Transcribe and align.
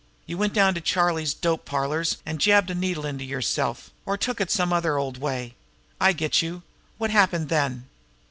You 0.25 0.35
went 0.35 0.53
down 0.53 0.73
to 0.73 0.81
Charlie's 0.81 1.35
dope 1.35 1.63
parlors, 1.63 2.17
and 2.25 2.39
jabbed 2.41 2.71
a 2.71 2.73
needle 2.73 3.05
into 3.05 3.23
yourself, 3.23 3.91
or 4.03 4.17
took 4.17 4.41
it 4.41 4.49
some 4.49 4.73
other 4.73 4.97
old 4.97 5.17
way. 5.19 5.53
I 5.99 6.11
get 6.11 6.41
you! 6.41 6.63
What 6.97 7.11
happened 7.11 7.49
then?" 7.49 7.87